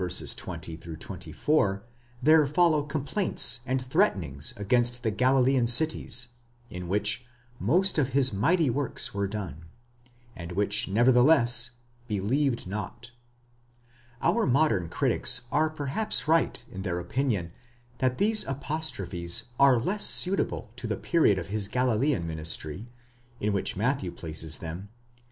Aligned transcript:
20 0.35 0.77
24, 0.77 1.83
there 2.23 2.47
follow 2.47 2.81
complaints 2.81 3.59
and 3.67 3.85
threatenings 3.85 4.51
against 4.57 5.03
the 5.03 5.11
Galilean 5.11 5.67
cities, 5.67 6.29
in 6.71 6.87
which 6.87 7.27
most 7.59 7.99
of 7.99 8.07
his 8.07 8.33
mighty 8.33 8.67
works 8.67 9.13
were 9.13 9.27
done, 9.27 9.65
and 10.35 10.53
which, 10.53 10.87
nevertheless, 10.87 11.69
de/ieved 12.09 12.65
not. 12.65 13.11
Our 14.23 14.47
modern 14.47 14.89
critics 14.89 15.41
are 15.51 15.69
perhaps 15.69 16.27
right 16.27 16.63
in 16.71 16.81
their 16.81 16.99
opinion 16.99 17.51
that 17.99 18.17
these 18.17 18.43
apostrophes 18.45 19.49
are 19.59 19.77
less 19.79 20.03
suitable 20.07 20.71
to 20.77 20.87
the 20.87 20.97
period 20.97 21.37
of 21.37 21.49
his 21.49 21.67
Galilean 21.67 22.25
ministry, 22.25 22.89
in 23.39 23.53
which 23.53 23.77
Matthew 23.77 24.09
places 24.11 24.55
8 24.55 24.59
Comp. 24.61 24.61
De 24.61 24.77
Wette, 24.79 24.85
exeg. 24.87 24.87